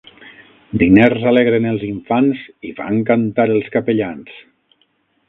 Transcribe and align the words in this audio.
Diners 0.81 1.27
alegren 1.31 1.67
els 1.71 1.85
infants 1.87 2.41
i 2.71 2.71
fan 2.79 2.97
cantar 3.11 3.47
els 3.57 3.71
capellans. 3.77 4.33